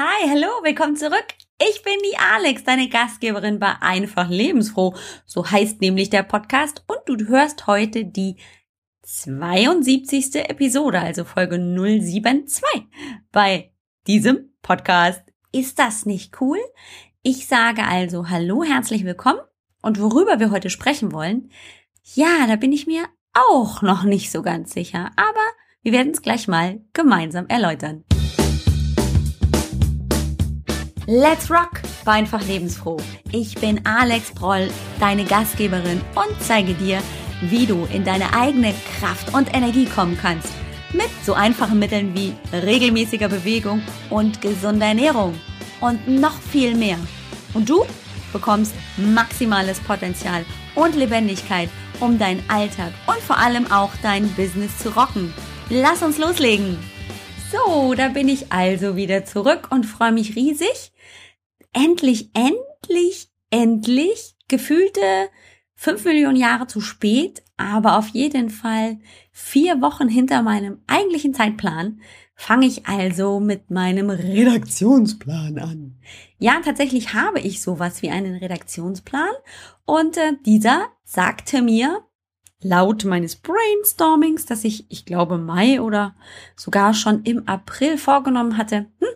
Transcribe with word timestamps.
Hi, 0.00 0.28
hallo, 0.28 0.46
willkommen 0.62 0.94
zurück. 0.94 1.26
Ich 1.60 1.82
bin 1.82 1.94
die 2.08 2.16
Alex, 2.16 2.62
deine 2.62 2.88
Gastgeberin 2.88 3.58
bei 3.58 3.74
Einfach 3.80 4.30
Lebensfroh. 4.30 4.94
So 5.26 5.50
heißt 5.50 5.80
nämlich 5.80 6.08
der 6.08 6.22
Podcast 6.22 6.84
und 6.86 7.00
du 7.08 7.26
hörst 7.26 7.66
heute 7.66 8.04
die 8.04 8.36
72. 9.02 10.36
Episode, 10.48 11.00
also 11.00 11.24
Folge 11.24 11.58
072 11.58 12.62
bei 13.32 13.72
diesem 14.06 14.52
Podcast. 14.62 15.22
Ist 15.50 15.80
das 15.80 16.06
nicht 16.06 16.40
cool? 16.40 16.60
Ich 17.24 17.48
sage 17.48 17.82
also 17.82 18.28
Hallo, 18.30 18.62
herzlich 18.62 19.04
willkommen 19.04 19.40
und 19.82 20.00
worüber 20.00 20.38
wir 20.38 20.52
heute 20.52 20.70
sprechen 20.70 21.10
wollen, 21.10 21.50
ja, 22.14 22.46
da 22.46 22.54
bin 22.54 22.72
ich 22.72 22.86
mir 22.86 23.02
auch 23.34 23.82
noch 23.82 24.04
nicht 24.04 24.30
so 24.30 24.42
ganz 24.42 24.72
sicher, 24.72 25.10
aber 25.16 25.42
wir 25.82 25.90
werden 25.90 26.12
es 26.12 26.22
gleich 26.22 26.46
mal 26.46 26.82
gemeinsam 26.92 27.48
erläutern. 27.48 28.04
Let's 31.10 31.50
Rock 31.50 31.80
war 32.04 32.12
einfach 32.12 32.46
lebensfroh. 32.46 32.98
Ich 33.32 33.54
bin 33.54 33.80
Alex 33.86 34.30
Broll, 34.32 34.68
deine 35.00 35.24
Gastgeberin 35.24 36.02
und 36.14 36.42
zeige 36.42 36.74
dir, 36.74 37.02
wie 37.40 37.64
du 37.64 37.88
in 37.90 38.04
deine 38.04 38.34
eigene 38.34 38.74
Kraft 39.00 39.32
und 39.32 39.54
Energie 39.54 39.86
kommen 39.86 40.18
kannst. 40.20 40.50
Mit 40.92 41.08
so 41.24 41.32
einfachen 41.32 41.78
Mitteln 41.78 42.14
wie 42.14 42.34
regelmäßiger 42.52 43.30
Bewegung 43.30 43.80
und 44.10 44.42
gesunder 44.42 44.88
Ernährung. 44.88 45.34
Und 45.80 46.06
noch 46.08 46.38
viel 46.42 46.74
mehr. 46.74 46.98
Und 47.54 47.70
du 47.70 47.86
bekommst 48.34 48.74
maximales 48.98 49.80
Potenzial 49.80 50.44
und 50.74 50.94
Lebendigkeit, 50.94 51.70
um 52.00 52.18
deinen 52.18 52.44
Alltag 52.50 52.92
und 53.06 53.20
vor 53.20 53.38
allem 53.38 53.72
auch 53.72 53.92
dein 54.02 54.28
Business 54.34 54.76
zu 54.76 54.90
rocken. 54.90 55.32
Lass 55.70 56.02
uns 56.02 56.18
loslegen! 56.18 56.76
So, 57.50 57.94
da 57.94 58.08
bin 58.08 58.28
ich 58.28 58.52
also 58.52 58.94
wieder 58.94 59.24
zurück 59.24 59.68
und 59.70 59.86
freue 59.86 60.12
mich 60.12 60.36
riesig, 60.36 60.92
endlich, 61.72 62.30
endlich, 62.34 63.28
endlich 63.50 64.36
gefühlte 64.48 65.30
fünf 65.74 66.04
Millionen 66.04 66.36
Jahre 66.36 66.66
zu 66.66 66.80
spät, 66.80 67.42
aber 67.56 67.98
auf 67.98 68.08
jeden 68.08 68.50
Fall 68.50 68.98
vier 69.30 69.80
Wochen 69.80 70.08
hinter 70.08 70.42
meinem 70.42 70.80
eigentlichen 70.86 71.34
Zeitplan 71.34 72.00
fange 72.34 72.66
ich 72.66 72.86
also 72.86 73.40
mit 73.40 73.70
meinem 73.70 74.10
Redaktionsplan 74.10 75.58
an. 75.58 75.98
Ja, 76.38 76.60
tatsächlich 76.64 77.14
habe 77.14 77.40
ich 77.40 77.60
sowas 77.60 78.00
wie 78.02 78.10
einen 78.10 78.36
Redaktionsplan 78.36 79.30
und 79.84 80.16
äh, 80.16 80.34
dieser 80.46 80.86
sagte 81.04 81.62
mir 81.62 82.04
laut 82.60 83.04
meines 83.04 83.36
Brainstormings, 83.36 84.46
das 84.46 84.64
ich, 84.64 84.86
ich 84.88 85.04
glaube, 85.04 85.38
Mai 85.38 85.80
oder 85.80 86.16
sogar 86.56 86.94
schon 86.94 87.22
im 87.22 87.46
April 87.48 87.98
vorgenommen 87.98 88.56
hatte, 88.56 88.86
hm, 88.98 89.08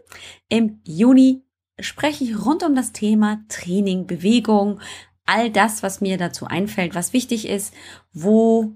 im 0.49 0.81
Juni 0.85 1.43
spreche 1.83 2.25
ich 2.25 2.45
rund 2.45 2.63
um 2.63 2.75
das 2.75 2.93
Thema 2.93 3.41
Training, 3.49 4.07
Bewegung, 4.07 4.81
all 5.27 5.51
das, 5.51 5.83
was 5.83 6.01
mir 6.01 6.19
dazu 6.19 6.47
einfällt, 6.47 6.95
was 6.95 7.13
wichtig 7.13 7.49
ist, 7.49 7.75
wo 8.13 8.73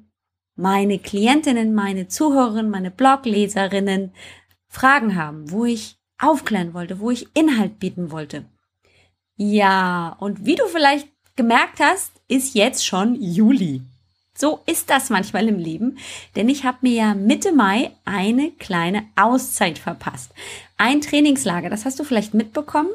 meine 0.54 0.98
Klientinnen, 0.98 1.74
meine 1.74 2.08
Zuhörerinnen, 2.08 2.70
meine 2.70 2.90
Blogleserinnen 2.90 4.12
Fragen 4.68 5.16
haben, 5.16 5.50
wo 5.50 5.64
ich 5.64 5.98
aufklären 6.18 6.74
wollte, 6.74 7.00
wo 7.00 7.10
ich 7.10 7.28
Inhalt 7.34 7.78
bieten 7.78 8.10
wollte. 8.10 8.44
Ja, 9.36 10.16
und 10.18 10.46
wie 10.46 10.54
du 10.54 10.66
vielleicht 10.66 11.08
gemerkt 11.36 11.80
hast, 11.80 12.12
ist 12.28 12.54
jetzt 12.54 12.86
schon 12.86 13.20
Juli. 13.20 13.82
So 14.34 14.60
ist 14.66 14.90
das 14.90 15.08
manchmal 15.08 15.48
im 15.48 15.58
Leben, 15.58 15.98
denn 16.34 16.48
ich 16.48 16.64
habe 16.64 16.78
mir 16.82 16.92
ja 16.92 17.14
Mitte 17.14 17.52
Mai 17.52 17.92
eine 18.04 18.50
kleine 18.52 19.04
Auszeit 19.16 19.78
verpasst. 19.78 20.32
Ein 20.76 21.00
Trainingslager, 21.00 21.70
das 21.70 21.84
hast 21.84 21.98
du 21.98 22.04
vielleicht 22.04 22.34
mitbekommen. 22.34 22.90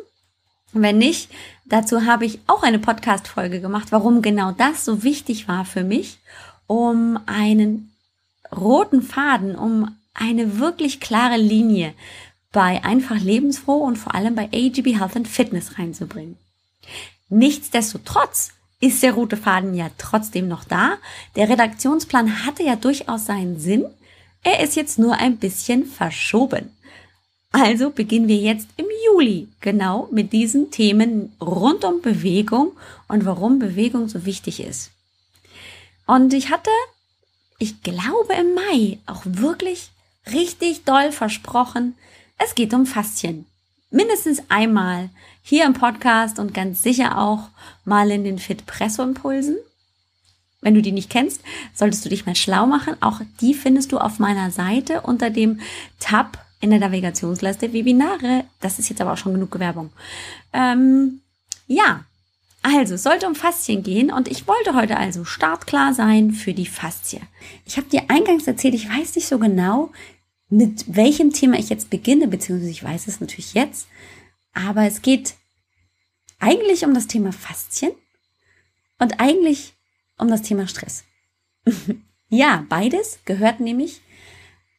Wenn 0.74 1.00
nicht, 1.00 1.30
dazu 1.66 2.06
habe 2.06 2.26
ich 2.26 2.40
auch 2.48 2.64
eine 2.64 2.80
Podcast-Folge 2.80 3.60
gemacht, 3.60 3.92
warum 3.92 4.22
genau 4.22 4.52
das 4.52 4.86
so 4.86 5.04
wichtig 5.04 5.48
war 5.48 5.66
für 5.66 5.84
mich, 5.84 6.20
um 6.68 7.20
einen 7.26 7.92
roten 8.56 9.02
Faden, 9.02 9.56
um 9.56 9.96
eine 10.14 10.60
wirklich 10.60 11.00
klare 11.00 11.38
Linie 11.38 11.94
bei 12.52 12.84
einfach 12.84 13.20
lebensfroh 13.20 13.78
und 13.78 13.98
vor 13.98 14.14
allem 14.16 14.36
bei 14.36 14.46
AGB 14.54 14.98
Health 14.98 15.16
and 15.16 15.28
Fitness 15.28 15.78
reinzubringen. 15.78 16.38
Nichtsdestotrotz 17.30 18.52
ist 18.80 19.04
der 19.04 19.14
rote 19.14 19.38
Faden 19.38 19.74
ja 19.74 19.90
trotzdem 19.98 20.48
noch 20.48 20.66
da. 20.66 20.98
Der 21.36 21.50
Redaktionsplan 21.50 22.46
hatte 22.46 22.64
ja 22.64 22.76
durchaus 22.76 23.26
seinen 23.26 23.60
Sinn. 23.60 23.86
Er 24.44 24.62
ist 24.62 24.76
jetzt 24.76 25.00
nur 25.00 25.16
ein 25.16 25.38
bisschen 25.38 25.86
verschoben. 25.86 26.76
Also 27.52 27.90
beginnen 27.90 28.30
wir 28.30 28.38
jetzt 28.38 28.70
im 28.78 28.86
Juli 29.06 29.50
genau 29.60 30.08
mit 30.12 30.32
diesen 30.32 30.72
Themen 30.72 31.36
rund 31.42 31.84
um 31.84 32.02
Bewegung 32.02 32.72
und 33.08 33.26
warum 33.26 33.60
Bewegung 33.60 34.08
so 34.08 34.26
wichtig 34.26 34.62
ist. 34.62 34.92
Und 36.08 36.34
ich 36.34 36.50
hatte, 36.50 36.70
ich 37.60 37.84
glaube 37.84 38.34
im 38.40 38.54
Mai 38.56 39.00
auch 39.06 39.24
wirklich 39.26 39.92
richtig 40.32 40.86
doll 40.86 41.12
versprochen, 41.12 41.96
es 42.38 42.56
geht 42.56 42.74
um 42.74 42.86
Faszien. 42.86 43.46
Mindestens 43.90 44.42
einmal 44.48 45.10
hier 45.44 45.66
im 45.66 45.74
Podcast 45.74 46.40
und 46.40 46.54
ganz 46.54 46.82
sicher 46.82 47.18
auch 47.18 47.50
mal 47.84 48.10
in 48.12 48.24
den 48.24 48.40
Fit 48.40 48.66
Presso 48.66 49.04
Impulsen. 49.04 49.58
Wenn 50.62 50.76
du 50.76 50.82
die 50.82 50.92
nicht 50.92 51.10
kennst, 51.10 51.42
solltest 51.74 52.06
du 52.06 52.10
dich 52.10 52.26
mal 52.26 52.36
schlau 52.36 52.66
machen. 52.66 52.96
Auch 53.02 53.20
die 53.42 53.54
findest 53.54 53.92
du 53.92 53.98
auf 53.98 54.20
meiner 54.20 54.52
Seite 54.52 55.02
unter 55.02 55.30
dem 55.30 55.60
Tab 56.00 56.46
in 56.62 56.70
der 56.70 56.80
Navigationsleiste 56.80 57.74
Webinare. 57.74 58.46
Das 58.62 58.80
ist 58.80 58.90
jetzt 58.90 59.02
aber 59.02 59.14
auch 59.14 59.18
schon 59.18 59.34
genug 59.34 59.60
Werbung. 59.60 59.92
Ähm, 60.54 61.22
ja, 61.68 62.06
also 62.62 62.94
es 62.94 63.04
sollte 63.04 63.28
um 63.28 63.36
Faszien 63.36 63.82
gehen 63.82 64.12
und 64.12 64.28
ich 64.28 64.48
wollte 64.48 64.76
heute 64.76 64.98
also 64.98 65.26
startklar 65.26 65.94
sein 65.94 66.32
für 66.32 66.54
die 66.54 66.68
Faszie. 66.68 67.22
Ich 67.66 67.78
habe 67.78 67.90
dir 67.90 68.04
eingangs 68.10 68.46
erzählt, 68.48 68.76
ich 68.76 68.88
weiß 68.88 69.16
nicht 69.16 69.28
so 69.28 69.40
genau, 69.40 69.92
mit 70.50 70.96
welchem 70.96 71.32
Thema 71.34 71.58
ich 71.58 71.70
jetzt 71.70 71.90
beginne, 71.90 72.28
beziehungsweise 72.28 72.72
ich 72.72 72.84
weiß 72.84 73.08
es 73.08 73.20
natürlich 73.20 73.54
jetzt, 73.54 73.88
aber 74.54 74.86
es 74.86 75.02
geht 75.02 75.36
eigentlich 76.40 76.86
um 76.86 76.94
das 76.94 77.08
Thema 77.08 77.32
Faszien 77.32 77.94
und 79.00 79.20
eigentlich 79.20 79.74
um 80.18 80.28
das 80.28 80.44
Thema 80.44 80.68
Stress. 80.68 81.04
ja, 82.30 82.66
beides 82.70 83.20
gehört 83.26 83.60
nämlich 83.60 84.02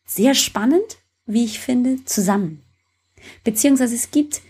sehr 0.04 0.34
spannend, 0.34 0.98
wie 1.32 1.44
ich 1.44 1.60
finde, 1.60 2.04
zusammen. 2.04 2.62
Beziehungsweise 3.44 3.94
es 3.94 4.10
gibt 4.10 4.40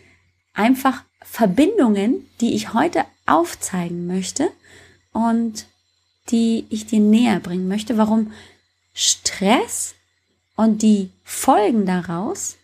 einfach 0.54 1.04
Verbindungen, 1.22 2.26
die 2.40 2.54
ich 2.54 2.74
heute 2.74 3.04
aufzeigen 3.26 4.06
möchte 4.06 4.50
und 5.12 5.66
die 6.30 6.66
ich 6.70 6.86
dir 6.86 7.00
näher 7.00 7.40
bringen 7.40 7.68
möchte, 7.68 7.98
warum 7.98 8.32
Stress 8.94 9.94
und 10.56 10.82
die 10.82 11.10
Folgen 11.24 11.86
daraus 11.86 12.56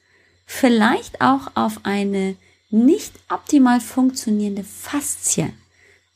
vielleicht 0.47 1.21
auch 1.21 1.51
auf 1.55 1.81
eine 1.85 2.37
nicht 2.71 3.13
optimal 3.29 3.81
funktionierende 3.81 4.65
Faszie 4.65 5.53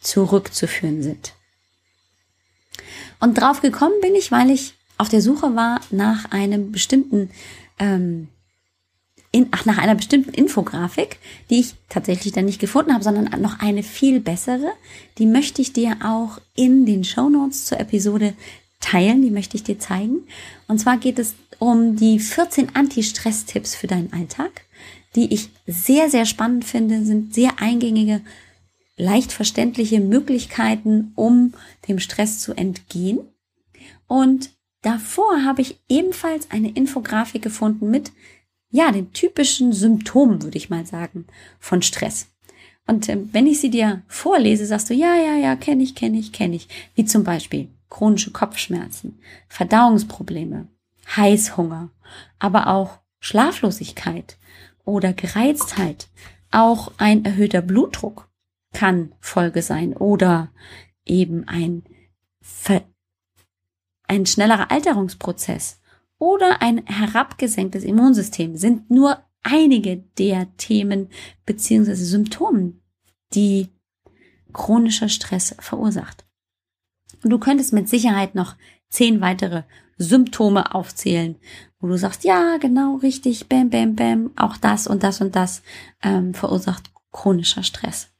zurückzuführen 0.00 1.02
sind. 1.02 1.32
Und 3.20 3.38
drauf 3.38 3.60
gekommen 3.60 4.00
bin 4.00 4.14
ich, 4.14 4.32
weil 4.32 4.50
ich 4.50 4.74
auf 4.98 5.08
der 5.08 5.22
Suche 5.22 5.54
war 5.54 5.80
nach 5.90 6.30
einem 6.30 6.72
bestimmten 6.72 7.30
ähm, 7.78 8.28
in, 9.32 9.48
ach, 9.50 9.64
nach 9.64 9.78
einer 9.78 9.94
bestimmten 9.94 10.34
Infografik, 10.34 11.18
die 11.48 11.60
ich 11.60 11.74
tatsächlich 11.88 12.34
dann 12.34 12.44
nicht 12.44 12.60
gefunden 12.60 12.92
habe, 12.92 13.02
sondern 13.02 13.40
noch 13.40 13.60
eine 13.60 13.82
viel 13.82 14.20
bessere. 14.20 14.72
Die 15.18 15.26
möchte 15.26 15.62
ich 15.62 15.72
dir 15.72 15.96
auch 16.04 16.38
in 16.54 16.84
den 16.84 17.02
Show 17.02 17.30
Notes 17.30 17.64
zur 17.64 17.80
Episode 17.80 18.34
teilen. 18.80 19.22
Die 19.22 19.30
möchte 19.30 19.56
ich 19.56 19.62
dir 19.62 19.78
zeigen. 19.78 20.26
Und 20.68 20.78
zwar 20.78 20.98
geht 20.98 21.18
es 21.18 21.34
um 21.58 21.96
die 21.96 22.18
14 22.18 22.74
Anti-Stress-Tipps 22.74 23.74
für 23.74 23.86
deinen 23.86 24.12
Alltag, 24.12 24.62
die 25.14 25.32
ich 25.32 25.48
sehr, 25.66 26.10
sehr 26.10 26.26
spannend 26.26 26.64
finde, 26.64 27.04
sind 27.04 27.34
sehr 27.34 27.60
eingängige, 27.60 28.20
leicht 28.96 29.32
verständliche 29.32 30.00
Möglichkeiten, 30.00 31.12
um 31.14 31.54
dem 31.88 31.98
Stress 31.98 32.40
zu 32.40 32.52
entgehen. 32.52 33.20
Und 34.06 34.50
davor 34.82 35.44
habe 35.44 35.62
ich 35.62 35.80
ebenfalls 35.88 36.50
eine 36.50 36.70
Infografik 36.70 37.42
gefunden 37.42 37.90
mit, 37.90 38.12
ja, 38.70 38.90
den 38.90 39.12
typischen 39.12 39.72
Symptomen, 39.72 40.42
würde 40.42 40.58
ich 40.58 40.70
mal 40.70 40.86
sagen, 40.86 41.26
von 41.58 41.82
Stress. 41.82 42.28
Und 42.86 43.08
äh, 43.08 43.18
wenn 43.32 43.46
ich 43.46 43.60
sie 43.60 43.70
dir 43.70 44.02
vorlese, 44.08 44.66
sagst 44.66 44.90
du, 44.90 44.94
ja, 44.94 45.14
ja, 45.14 45.36
ja, 45.36 45.56
kenne 45.56 45.82
ich, 45.82 45.94
kenne 45.94 46.18
ich, 46.18 46.32
kenne 46.32 46.56
ich. 46.56 46.68
Wie 46.94 47.04
zum 47.04 47.24
Beispiel 47.24 47.68
chronische 47.90 48.30
Kopfschmerzen, 48.30 49.18
Verdauungsprobleme, 49.48 50.68
Heißhunger, 51.14 51.90
aber 52.38 52.68
auch 52.68 52.98
Schlaflosigkeit 53.20 54.38
oder 54.84 55.12
Gereiztheit. 55.12 56.08
Auch 56.50 56.92
ein 56.96 57.24
erhöhter 57.24 57.62
Blutdruck 57.62 58.28
kann 58.72 59.14
Folge 59.20 59.62
sein 59.62 59.94
oder 59.94 60.50
eben 61.04 61.46
ein, 61.46 61.84
ein 64.12 64.26
schnellerer 64.26 64.70
Alterungsprozess 64.70 65.80
oder 66.18 66.60
ein 66.60 66.86
herabgesenktes 66.86 67.82
Immunsystem 67.82 68.56
sind 68.56 68.90
nur 68.90 69.18
einige 69.42 70.04
der 70.18 70.54
Themen 70.56 71.08
beziehungsweise 71.46 72.04
Symptomen, 72.04 72.82
die 73.34 73.68
chronischer 74.52 75.08
Stress 75.08 75.56
verursacht. 75.58 76.26
Und 77.24 77.30
du 77.30 77.38
könntest 77.38 77.72
mit 77.72 77.88
Sicherheit 77.88 78.34
noch 78.34 78.56
zehn 78.90 79.20
weitere 79.22 79.62
Symptome 79.96 80.74
aufzählen, 80.74 81.36
wo 81.80 81.86
du 81.86 81.96
sagst, 81.96 82.24
ja, 82.24 82.58
genau, 82.58 82.96
richtig, 82.96 83.48
bam, 83.48 83.70
bam, 83.70 83.96
bam, 83.96 84.30
auch 84.36 84.58
das 84.58 84.86
und 84.86 85.02
das 85.02 85.20
und 85.22 85.34
das 85.34 85.62
ähm, 86.02 86.34
verursacht 86.34 86.90
chronischer 87.12 87.62
Stress. 87.62 88.10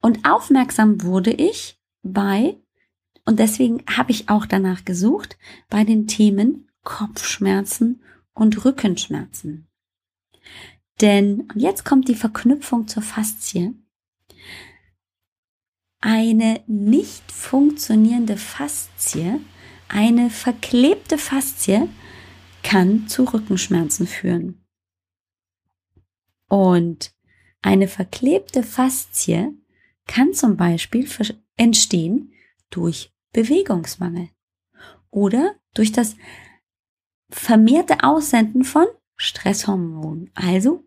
Und 0.00 0.28
aufmerksam 0.28 1.02
wurde 1.02 1.30
ich 1.30 1.78
bei, 2.02 2.56
und 3.24 3.38
deswegen 3.38 3.84
habe 3.88 4.10
ich 4.10 4.28
auch 4.28 4.46
danach 4.46 4.84
gesucht, 4.84 5.38
bei 5.68 5.84
den 5.84 6.06
Themen 6.06 6.68
Kopfschmerzen 6.82 8.02
und 8.34 8.64
Rückenschmerzen. 8.64 9.68
Denn, 11.00 11.42
und 11.52 11.60
jetzt 11.60 11.84
kommt 11.84 12.08
die 12.08 12.14
Verknüpfung 12.14 12.88
zur 12.88 13.02
Faszie. 13.02 13.74
Eine 16.00 16.62
nicht 16.66 17.30
funktionierende 17.30 18.36
Faszie, 18.36 19.40
eine 19.88 20.30
verklebte 20.30 21.18
Faszie 21.18 21.88
kann 22.62 23.06
zu 23.06 23.24
Rückenschmerzen 23.24 24.06
führen. 24.06 24.64
Und 26.48 27.14
eine 27.62 27.86
verklebte 27.86 28.62
Faszie 28.62 29.52
kann 30.06 30.34
zum 30.34 30.56
Beispiel 30.56 31.08
entstehen 31.56 32.32
durch 32.70 33.11
Bewegungsmangel 33.32 34.30
oder 35.10 35.56
durch 35.74 35.92
das 35.92 36.16
vermehrte 37.30 38.02
Aussenden 38.02 38.64
von 38.64 38.86
Stresshormonen, 39.16 40.30
also 40.34 40.84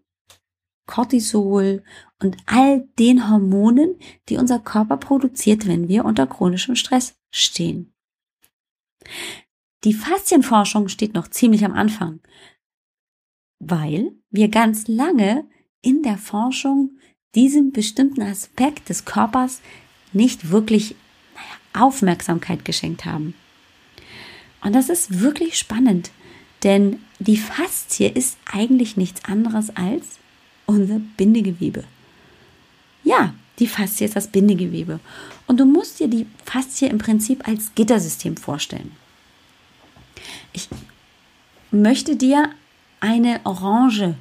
Cortisol 0.86 1.83
und 2.21 2.38
all 2.45 2.88
den 3.00 3.30
Hormonen, 3.30 3.95
die 4.30 4.38
unser 4.38 4.59
Körper 4.59 4.97
produziert, 4.97 5.68
wenn 5.68 5.88
wir 5.88 6.06
unter 6.06 6.27
chronischem 6.27 6.75
Stress 6.75 7.19
stehen. 7.31 7.94
Die 9.83 9.94
Faszienforschung 9.94 10.88
steht 10.88 11.13
noch 11.13 11.27
ziemlich 11.27 11.65
am 11.65 11.74
Anfang, 11.74 12.19
weil 13.59 14.12
wir 14.30 14.50
ganz 14.50 14.88
lange 14.88 15.48
in 15.81 16.03
der 16.03 16.18
Forschung 16.18 16.98
diesem 17.36 17.71
bestimmten 17.71 18.21
Aspekt 18.21 18.89
des 18.89 19.06
Körpers 19.06 19.62
nicht 20.13 20.50
wirklich 20.50 20.95
Aufmerksamkeit 21.75 22.66
geschenkt 22.66 23.06
haben. 23.06 23.33
Und 24.62 24.74
das 24.74 24.89
ist 24.89 25.22
wirklich 25.22 25.57
spannend, 25.57 26.12
denn 26.63 27.00
die 27.19 27.38
Faszie 27.38 28.07
ist 28.07 28.38
eigentlich 28.51 28.98
nichts 28.98 29.24
anderes 29.25 29.75
als 29.75 30.19
unser 30.66 31.00
Bindegewebe. 31.18 31.83
Ja, 33.04 33.33
die 33.60 33.68
Faszie 33.68 34.06
ist 34.06 34.16
das 34.16 34.27
Bindegewebe. 34.27 35.00
Und 35.48 35.60
du 35.60 35.66
musst 35.66 36.00
dir 36.00 36.07
die 36.07 36.25
Faszie 36.44 36.88
im 36.88 36.98
Prinzip 36.98 37.48
als 37.48 37.74
Gittersystem 37.75 38.36
vorstellen. 38.36 38.92
Ich 40.54 40.68
möchte 41.72 42.16
dir 42.16 42.50
eine 43.00 43.42
Orange 43.44 44.16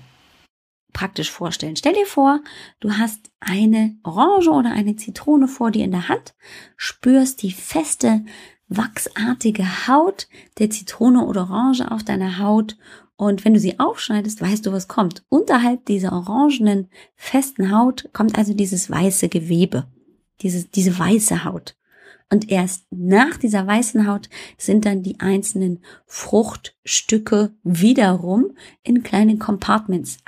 praktisch 0.94 1.30
vorstellen. 1.30 1.76
Stell 1.76 1.92
dir 1.92 2.06
vor, 2.06 2.40
du 2.80 2.92
hast 2.92 3.30
eine 3.40 3.98
Orange 4.02 4.48
oder 4.48 4.72
eine 4.72 4.96
Zitrone 4.96 5.46
vor 5.46 5.70
dir 5.70 5.84
in 5.84 5.90
der 5.90 6.08
Hand, 6.08 6.34
spürst 6.78 7.42
die 7.42 7.52
feste, 7.52 8.24
wachsartige 8.68 9.86
Haut 9.86 10.28
der 10.58 10.70
Zitrone 10.70 11.26
oder 11.26 11.42
Orange 11.42 11.90
auf 11.90 12.02
deiner 12.02 12.38
Haut 12.38 12.78
und 13.16 13.44
wenn 13.44 13.54
du 13.54 13.60
sie 13.60 13.78
aufschneidest, 13.78 14.40
weißt 14.40 14.66
du, 14.66 14.72
was 14.72 14.88
kommt. 14.88 15.24
Unterhalb 15.28 15.84
dieser 15.86 16.12
orangenen, 16.12 16.88
festen 17.14 17.70
Haut 17.70 18.08
kommt 18.12 18.38
also 18.38 18.54
dieses 18.54 18.90
weiße 18.90 19.28
Gewebe, 19.28 19.86
diese, 20.40 20.66
diese 20.66 20.98
weiße 20.98 21.44
Haut. 21.44 21.76
Und 22.30 22.50
erst 22.50 22.86
nach 22.90 23.36
dieser 23.36 23.66
weißen 23.66 24.08
Haut 24.08 24.28
sind 24.58 24.86
dann 24.86 25.02
die 25.02 25.20
einzelnen 25.20 25.84
Fruchtstücke 26.06 27.54
wiederum 27.62 28.56
in 28.82 29.02
kleine 29.02 29.38
Compartments 29.38 30.18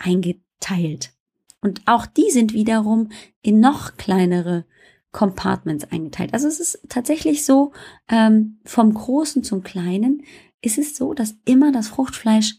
eingeteilt. 0.56 1.12
Und 1.60 1.82
auch 1.86 2.06
die 2.06 2.30
sind 2.30 2.52
wiederum 2.52 3.10
in 3.42 3.60
noch 3.60 3.96
kleinere 3.96 4.64
Compartments 5.12 5.84
eingeteilt. 5.90 6.34
Also 6.34 6.46
es 6.46 6.60
ist 6.60 6.80
tatsächlich 6.88 7.44
so, 7.44 7.72
ähm, 8.08 8.60
vom 8.64 8.92
Großen 8.92 9.42
zum 9.42 9.62
Kleinen 9.62 10.22
ist 10.60 10.78
es 10.78 10.96
so, 10.96 11.14
dass 11.14 11.36
immer 11.44 11.72
das 11.72 11.88
Fruchtfleisch 11.88 12.56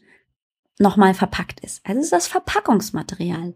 nochmal 0.80 1.14
verpackt 1.14 1.60
ist. 1.62 1.86
Also 1.86 2.00
es 2.00 2.06
ist 2.08 2.14
das 2.14 2.28
Verpackungsmaterial 2.28 3.56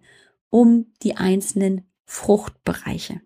um 0.50 0.92
die 1.02 1.16
einzelnen 1.16 1.90
Fruchtbereiche. 2.06 3.22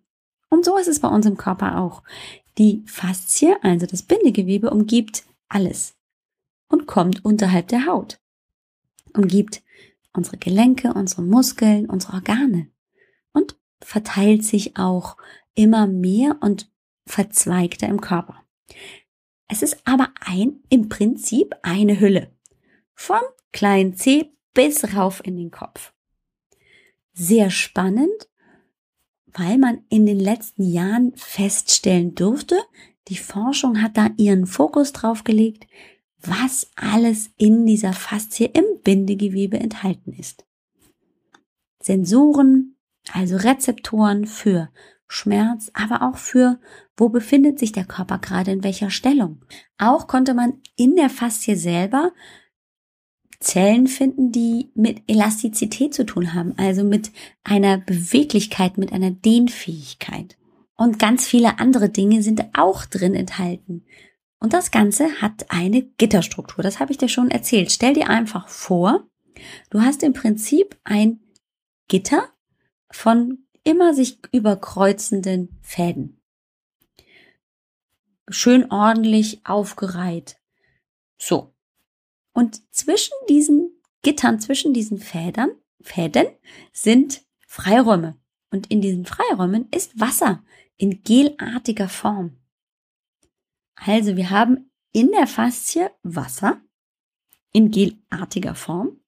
Und 0.49 0.63
so 0.63 0.77
ist 0.77 0.87
es 0.87 0.99
bei 0.99 1.07
uns 1.07 1.25
im 1.25 1.37
Körper 1.37 1.79
auch. 1.79 2.03
Die 2.57 2.83
Faszie, 2.85 3.55
also 3.61 3.85
das 3.85 4.03
Bindegewebe, 4.03 4.69
umgibt 4.69 5.23
alles 5.49 5.95
und 6.69 6.87
kommt 6.87 7.25
unterhalb 7.25 7.67
der 7.67 7.85
Haut. 7.85 8.19
Umgibt 9.13 9.61
unsere 10.15 10.37
Gelenke, 10.37 10.93
unsere 10.93 11.21
Muskeln, 11.21 11.89
unsere 11.89 12.13
Organe 12.13 12.69
und 13.33 13.57
verteilt 13.81 14.43
sich 14.43 14.77
auch 14.77 15.17
immer 15.53 15.87
mehr 15.87 16.37
und 16.41 16.71
verzweigter 17.05 17.87
im 17.87 18.01
Körper. 18.01 18.43
Es 19.47 19.61
ist 19.61 19.77
aber 19.85 20.09
ein, 20.19 20.61
im 20.69 20.89
Prinzip 20.89 21.55
eine 21.61 21.99
Hülle. 21.99 22.31
Vom 22.93 23.21
kleinen 23.51 23.95
C 23.95 24.31
bis 24.53 24.95
rauf 24.95 25.21
in 25.23 25.37
den 25.37 25.51
Kopf. 25.51 25.93
Sehr 27.13 27.49
spannend, 27.51 28.29
weil 29.27 29.57
man 29.57 29.83
in 29.89 30.05
den 30.05 30.19
letzten 30.19 30.63
Jahren 30.63 31.13
feststellen 31.15 32.15
durfte, 32.15 32.57
die 33.07 33.17
Forschung 33.17 33.81
hat 33.81 33.97
da 33.97 34.09
ihren 34.17 34.47
Fokus 34.47 34.93
drauf 34.93 35.23
gelegt, 35.23 35.67
was 36.27 36.69
alles 36.75 37.31
in 37.37 37.65
dieser 37.65 37.93
Faszie 37.93 38.45
im 38.45 38.65
Bindegewebe 38.83 39.59
enthalten 39.59 40.13
ist. 40.13 40.45
Sensoren, 41.81 42.75
also 43.13 43.37
Rezeptoren 43.37 44.25
für 44.25 44.69
Schmerz, 45.07 45.71
aber 45.73 46.01
auch 46.01 46.17
für, 46.17 46.59
wo 46.97 47.09
befindet 47.09 47.59
sich 47.59 47.71
der 47.71 47.85
Körper 47.85 48.17
gerade 48.17 48.51
in 48.51 48.63
welcher 48.63 48.89
Stellung. 48.89 49.45
Auch 49.77 50.07
konnte 50.07 50.33
man 50.33 50.61
in 50.75 50.95
der 50.95 51.09
Faszie 51.09 51.55
selber 51.55 52.11
Zellen 53.39 53.87
finden, 53.87 54.31
die 54.31 54.71
mit 54.73 55.03
Elastizität 55.07 55.93
zu 55.93 56.05
tun 56.05 56.33
haben, 56.33 56.53
also 56.57 56.83
mit 56.83 57.11
einer 57.43 57.77
Beweglichkeit, 57.77 58.77
mit 58.77 58.91
einer 58.91 59.11
Dehnfähigkeit. 59.11 60.37
Und 60.75 60.99
ganz 60.99 61.27
viele 61.27 61.59
andere 61.59 61.89
Dinge 61.89 62.23
sind 62.23 62.43
auch 62.53 62.85
drin 62.85 63.13
enthalten. 63.13 63.85
Und 64.39 64.53
das 64.53 64.71
Ganze 64.71 65.21
hat 65.21 65.49
eine 65.49 65.81
Gitterstruktur. 65.81 66.63
Das 66.63 66.79
habe 66.79 66.91
ich 66.91 66.97
dir 66.97 67.09
schon 67.09 67.31
erzählt. 67.31 67.71
Stell 67.71 67.93
dir 67.93 68.09
einfach 68.09 68.47
vor, 68.47 69.07
du 69.69 69.81
hast 69.81 70.03
im 70.03 70.13
Prinzip 70.13 70.77
ein 70.83 71.19
Gitter 71.87 72.29
von 72.91 73.45
immer 73.63 73.93
sich 73.93 74.19
überkreuzenden 74.31 75.59
Fäden. 75.61 76.21
Schön 78.29 78.71
ordentlich 78.71 79.45
aufgereiht. 79.45 80.37
So. 81.17 81.53
Und 82.33 82.61
zwischen 82.73 83.13
diesen 83.29 83.81
Gittern, 84.01 84.39
zwischen 84.39 84.73
diesen 84.73 84.99
Fädern, 84.99 85.51
Fäden 85.81 86.27
sind 86.73 87.23
Freiräume. 87.47 88.17
Und 88.51 88.71
in 88.71 88.81
diesen 88.81 89.05
Freiräumen 89.05 89.67
ist 89.71 89.99
Wasser 89.99 90.43
in 90.77 91.03
gelartiger 91.03 91.89
Form. 91.89 92.37
Also 93.75 94.15
wir 94.15 94.29
haben 94.29 94.71
in 94.91 95.11
der 95.11 95.27
Faszie 95.27 95.89
Wasser 96.03 96.61
in 97.51 97.71
gelartiger 97.71 98.55
Form 98.55 98.99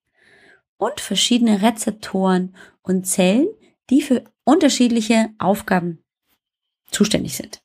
und 0.76 1.00
verschiedene 1.00 1.62
Rezeptoren 1.62 2.56
und 2.82 3.06
Zellen, 3.06 3.48
die 3.90 4.02
für 4.02 4.24
unterschiedliche 4.44 5.30
Aufgaben 5.38 6.02
zuständig 6.90 7.36
sind. 7.36 7.62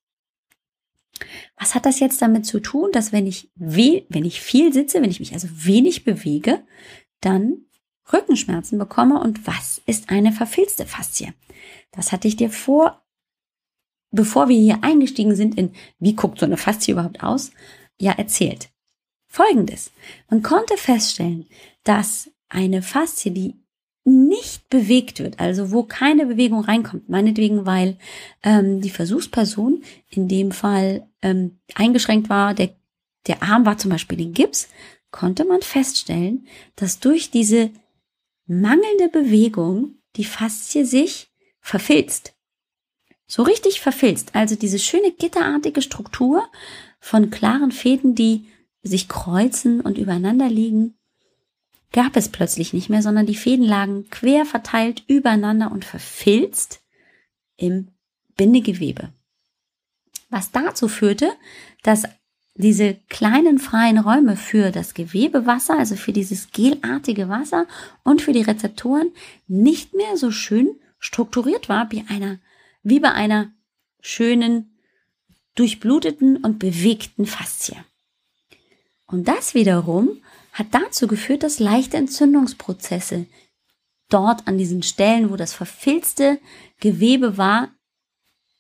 Was 1.58 1.76
hat 1.76 1.86
das 1.86 2.00
jetzt 2.00 2.22
damit 2.22 2.46
zu 2.46 2.60
tun, 2.60 2.90
dass 2.92 3.12
wenn 3.12 3.28
ich, 3.28 3.52
we 3.56 4.06
wenn 4.10 4.26
ich 4.26 4.42
viel 4.42 4.74
sitze, 4.74 5.02
wenn 5.02 5.12
ich 5.12 5.20
mich 5.20 5.34
also 5.34 5.48
wenig 5.52 6.04
bewege, 6.04 6.66
dann 7.22 7.66
Rückenschmerzen 8.12 8.78
bekomme 8.78 9.22
und 9.22 9.48
was 9.48 9.82
ist 9.86 10.10
eine 10.10 10.32
verfilzte 10.32 10.86
Faszie? 10.86 11.34
Das 11.92 12.12
hatte 12.12 12.28
ich 12.28 12.36
dir 12.36 12.50
vor, 12.50 13.03
bevor 14.14 14.48
wir 14.48 14.58
hier 14.58 14.84
eingestiegen 14.84 15.36
sind 15.36 15.58
in, 15.58 15.74
wie 16.00 16.16
guckt 16.16 16.40
so 16.40 16.46
eine 16.46 16.58
Faszie 16.58 16.92
überhaupt 16.92 17.22
aus, 17.22 17.52
ja 18.00 18.14
erzählt. 18.14 18.70
Folgendes. 19.28 19.92
Man 20.30 20.44
konnte 20.44 20.78
feststellen, 20.78 21.48
dass 21.84 22.30
eine 22.48 22.82
Faszie, 22.82 23.32
die 23.32 23.56
nicht 24.06 24.70
bewegt 24.70 25.20
wird, 25.20 25.40
also 25.40 25.72
wo 25.72 25.84
keine 25.84 26.26
Bewegung 26.26 26.62
reinkommt, 26.62 27.10
meinetwegen, 27.10 27.66
weil 27.66 27.98
ähm, 28.44 28.82
die 28.82 28.90
Versuchsperson 28.90 29.82
in 30.10 30.28
dem 30.28 30.52
Fall 30.52 31.08
ähm, 31.22 31.60
eingeschränkt 31.74 32.30
war, 32.30 32.54
der, 32.54 32.76
der 33.28 33.42
Arm 33.42 33.66
war 33.66 33.78
zum 33.78 33.92
Beispiel 33.92 34.20
in 34.20 34.34
Gips, 34.34 34.68
konnte 35.10 35.46
man 35.46 35.62
feststellen, 35.62 36.48
dass 36.76 37.00
durch 37.00 37.32
diese 37.32 37.72
mangelnde 38.46 39.08
Bewegung 39.08 39.96
die 40.18 40.26
Faszie 40.26 40.84
sich 40.84 41.32
verfilzt. 41.62 42.36
So 43.36 43.42
richtig 43.42 43.82
verfilzt. 43.82 44.36
Also 44.36 44.54
diese 44.54 44.78
schöne 44.78 45.12
gitterartige 45.12 45.82
Struktur 45.82 46.48
von 47.00 47.32
klaren 47.32 47.72
Fäden, 47.72 48.14
die 48.14 48.46
sich 48.84 49.10
kreuzen 49.10 49.82
und 49.82 49.98
übereinander 49.98 50.50
liegen, 50.50 50.94
gab 51.92 52.16
es 52.16 52.30
plötzlich 52.30 52.74
nicht 52.74 52.92
mehr, 52.92 53.02
sondern 53.02 53.26
die 53.26 53.34
Fäden 53.34 53.66
lagen 53.66 54.08
quer 54.12 54.46
verteilt 54.46 55.02
übereinander 55.08 55.72
und 55.72 55.84
verfilzt 55.84 56.84
im 57.58 57.88
Bindegewebe. 58.38 59.12
Was 60.30 60.52
dazu 60.52 60.88
führte, 60.88 61.32
dass 61.82 62.04
diese 62.54 63.00
kleinen 63.10 63.58
freien 63.58 63.98
Räume 63.98 64.36
für 64.36 64.70
das 64.70 64.94
Gewebewasser, 64.94 65.76
also 65.80 65.96
für 65.96 66.14
dieses 66.14 66.52
gelartige 66.52 67.30
Wasser 67.30 67.66
und 68.04 68.22
für 68.22 68.32
die 68.32 68.44
Rezeptoren 68.44 69.12
nicht 69.48 69.96
mehr 69.96 70.18
so 70.18 70.30
schön 70.30 70.76
strukturiert 71.00 71.68
war 71.68 71.92
wie 71.92 72.06
einer, 72.08 72.38
wie 72.84 73.00
bei 73.00 73.12
einer 73.12 73.52
schönen, 74.02 74.78
durchbluteten 75.56 76.38
und 76.38 76.60
bewegten 76.60 77.26
Faszie. 77.26 77.78
Und 79.08 79.28
das 79.28 79.54
wiederum 79.54 80.22
hat 80.52 80.68
dazu 80.72 81.08
geführt, 81.08 81.44
dass 81.44 81.60
leichte 81.60 81.98
Entzündungsprozesse 81.98 83.26
dort 84.10 84.48
an 84.48 84.58
diesen 84.58 84.84
Stellen, 84.84 85.32
wo 85.32 85.36
das 85.36 85.54
verfilzte 85.54 86.40
Gewebe 86.80 87.38
war, 87.38 87.72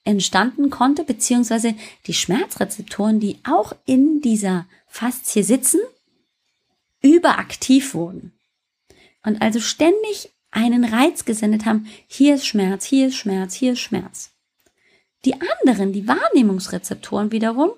entstanden 0.03 0.69
konnte, 0.69 1.03
beziehungsweise 1.03 1.75
die 2.07 2.13
Schmerzrezeptoren, 2.13 3.19
die 3.19 3.39
auch 3.45 3.73
in 3.85 4.21
dieser 4.21 4.67
Faszie 4.87 5.43
sitzen, 5.43 5.79
überaktiv 7.01 7.93
wurden. 7.93 8.33
Und 9.23 9.41
also 9.41 9.59
ständig 9.59 10.32
einen 10.53 10.85
Reiz 10.85 11.25
gesendet 11.25 11.65
haben, 11.65 11.87
hier 12.07 12.35
ist 12.35 12.45
Schmerz, 12.45 12.85
hier 12.85 13.07
ist 13.07 13.15
Schmerz, 13.15 13.53
hier 13.53 13.73
ist 13.73 13.79
Schmerz. 13.79 14.31
Die 15.25 15.35
anderen, 15.35 15.93
die 15.93 16.07
Wahrnehmungsrezeptoren 16.07 17.31
wiederum, 17.31 17.71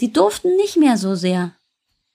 die 0.00 0.12
durften 0.12 0.56
nicht 0.56 0.76
mehr 0.76 0.96
so 0.96 1.14
sehr 1.14 1.54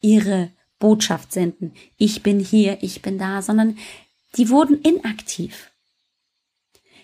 ihre 0.02 0.52
Botschaft 0.80 1.32
senden. 1.32 1.74
Ich 1.98 2.24
bin 2.24 2.40
hier, 2.40 2.82
ich 2.82 3.02
bin 3.02 3.18
da, 3.18 3.42
sondern 3.42 3.78
die 4.36 4.50
wurden 4.50 4.82
inaktiv. 4.82 5.72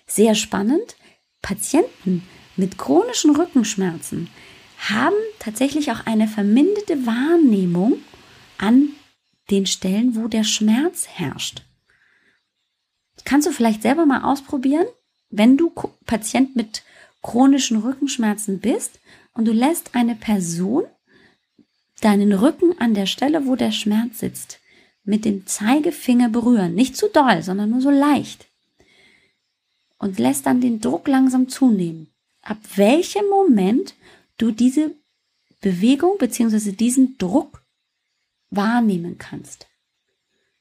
Sehr 0.05 0.35
spannend. 0.35 0.95
Patienten 1.41 2.23
mit 2.55 2.77
chronischen 2.77 3.35
Rückenschmerzen 3.35 4.29
haben 4.79 5.15
tatsächlich 5.39 5.91
auch 5.91 6.05
eine 6.05 6.27
verminderte 6.27 7.05
Wahrnehmung 7.05 7.97
an 8.57 8.89
den 9.51 9.65
Stellen, 9.65 10.15
wo 10.15 10.27
der 10.27 10.43
Schmerz 10.43 11.07
herrscht. 11.07 11.63
Kannst 13.25 13.47
du 13.47 13.51
vielleicht 13.51 13.81
selber 13.81 14.05
mal 14.05 14.23
ausprobieren, 14.23 14.85
wenn 15.29 15.57
du 15.57 15.71
Patient 16.05 16.55
mit 16.55 16.83
chronischen 17.21 17.77
Rückenschmerzen 17.77 18.59
bist 18.59 18.99
und 19.33 19.45
du 19.45 19.51
lässt 19.51 19.95
eine 19.95 20.15
Person 20.15 20.83
deinen 22.01 22.31
Rücken 22.31 22.79
an 22.79 22.93
der 22.93 23.07
Stelle, 23.07 23.45
wo 23.47 23.55
der 23.55 23.71
Schmerz 23.71 24.19
sitzt, 24.19 24.59
mit 25.03 25.25
dem 25.25 25.45
Zeigefinger 25.45 26.29
berühren. 26.29 26.75
Nicht 26.75 26.95
zu 26.95 27.09
doll, 27.09 27.41
sondern 27.41 27.71
nur 27.71 27.81
so 27.81 27.89
leicht. 27.89 28.47
Und 29.97 30.19
lässt 30.19 30.45
dann 30.45 30.61
den 30.61 30.79
Druck 30.79 31.07
langsam 31.07 31.49
zunehmen 31.49 32.07
ab 32.47 32.57
welchem 32.75 33.27
Moment 33.29 33.93
du 34.37 34.51
diese 34.51 34.95
Bewegung 35.61 36.17
bzw. 36.17 36.71
diesen 36.71 37.17
Druck 37.17 37.63
wahrnehmen 38.49 39.17
kannst. 39.17 39.66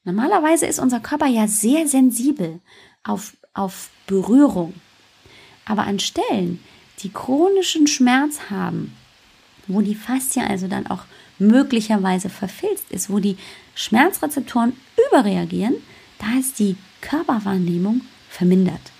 Normalerweise 0.07 0.65
ist 0.67 0.79
unser 0.79 1.01
Körper 1.01 1.25
ja 1.25 1.49
sehr 1.49 1.85
sensibel 1.85 2.61
auf, 3.03 3.35
auf 3.53 3.89
Berührung. 4.07 4.73
Aber 5.65 5.83
an 5.83 5.99
Stellen, 5.99 6.63
die 6.99 7.09
chronischen 7.09 7.87
Schmerz 7.87 8.39
haben, 8.49 8.93
wo 9.67 9.81
die 9.81 9.95
Faszie 9.95 10.47
also 10.49 10.69
dann 10.69 10.87
auch 10.87 11.03
möglicherweise 11.39 12.29
verfilzt 12.29 12.89
ist, 12.89 13.09
wo 13.09 13.19
die 13.19 13.35
Schmerzrezeptoren 13.75 14.77
überreagieren, 15.09 15.75
da 16.19 16.39
ist 16.39 16.57
die 16.57 16.77
Körperwahrnehmung 17.01 17.99
vermindert. 18.29 18.93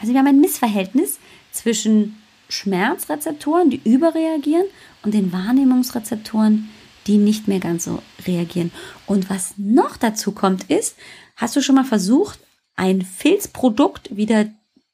Also 0.00 0.12
wir 0.12 0.18
haben 0.18 0.26
ein 0.26 0.40
Missverhältnis 0.40 1.20
zwischen 1.52 2.20
Schmerzrezeptoren, 2.48 3.70
die 3.70 3.80
überreagieren, 3.84 4.66
und 5.04 5.14
den 5.14 5.32
Wahrnehmungsrezeptoren, 5.32 6.70
nicht 7.12 7.48
mehr 7.48 7.60
ganz 7.60 7.84
so 7.84 8.02
reagieren. 8.26 8.72
Und 9.06 9.30
was 9.30 9.54
noch 9.56 9.96
dazu 9.96 10.32
kommt, 10.32 10.70
ist, 10.70 10.96
hast 11.36 11.56
du 11.56 11.62
schon 11.62 11.74
mal 11.74 11.84
versucht, 11.84 12.38
ein 12.76 13.02
Filzprodukt, 13.02 14.16
wieder 14.16 14.48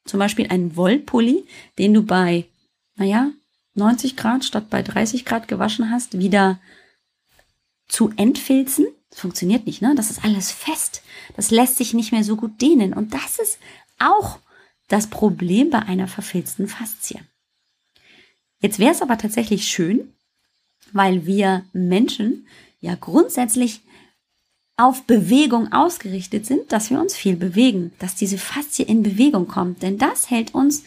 zum 0.05 0.19
Beispiel 0.19 0.47
einen 0.47 0.75
Wollpulli, 0.75 1.45
den 1.77 1.93
du 1.93 2.03
bei, 2.03 2.45
naja, 2.95 3.31
90 3.75 4.17
Grad 4.17 4.43
statt 4.43 4.69
bei 4.69 4.81
30 4.81 5.25
Grad 5.25 5.47
gewaschen 5.47 5.89
hast, 5.89 6.19
wieder 6.19 6.59
zu 7.87 8.11
entfilzen? 8.17 8.87
Das 9.09 9.19
funktioniert 9.19 9.65
nicht, 9.65 9.81
ne? 9.81 9.93
Das 9.95 10.09
ist 10.09 10.23
alles 10.23 10.51
fest. 10.51 11.01
Das 11.35 11.51
lässt 11.51 11.77
sich 11.77 11.93
nicht 11.93 12.11
mehr 12.11 12.23
so 12.23 12.35
gut 12.35 12.61
dehnen. 12.61 12.93
Und 12.93 13.13
das 13.13 13.39
ist 13.39 13.59
auch 13.99 14.39
das 14.87 15.07
Problem 15.07 15.69
bei 15.69 15.79
einer 15.79 16.07
verfilzten 16.07 16.67
Faszie. 16.67 17.19
Jetzt 18.59 18.79
wäre 18.79 18.91
es 18.91 19.01
aber 19.01 19.17
tatsächlich 19.17 19.67
schön, 19.67 20.13
weil 20.93 21.25
wir 21.25 21.63
Menschen 21.73 22.47
ja 22.79 22.95
grundsätzlich 22.95 23.81
auf 24.77 25.03
Bewegung 25.03 25.71
ausgerichtet 25.71 26.45
sind, 26.45 26.71
dass 26.71 26.89
wir 26.89 26.99
uns 26.99 27.15
viel 27.15 27.35
bewegen, 27.35 27.91
dass 27.99 28.15
diese 28.15 28.37
Faszie 28.37 28.83
in 28.83 29.03
Bewegung 29.03 29.47
kommt, 29.47 29.83
denn 29.83 29.97
das 29.97 30.29
hält 30.29 30.55
uns 30.55 30.83